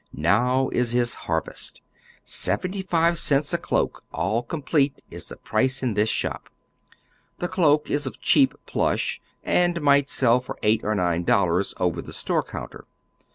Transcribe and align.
Now 0.13 0.69
is 0.69 0.93
his 0.93 1.13
harvest. 1.29 1.79
Seventy 2.23 2.81
five 2.81 3.19
cents 3.19 3.53
a 3.53 3.59
cloak, 3.59 4.03
all 4.11 4.41
complete, 4.41 5.03
is 5.11 5.27
the 5.27 5.35
price 5.35 5.83
in 5.83 5.93
tliis 5.93 6.07
shop. 6.07 6.49
Tlie 7.39 7.51
cloak 7.51 7.91
is 7.91 8.07
of 8.07 8.19
cheap 8.19 8.55
plush, 8.65 9.21
and 9.43 9.79
might 9.79 10.09
sell 10.09 10.39
for 10.41 10.57
eight 10.63 10.83
or 10.83 10.95
nine 10.95 11.23
dollars 11.23 11.75
over 11.79 12.01
the 12.01 12.13
store 12.13 12.41
counter. 12.41 12.85